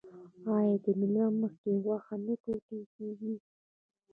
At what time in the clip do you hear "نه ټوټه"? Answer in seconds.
2.25-2.77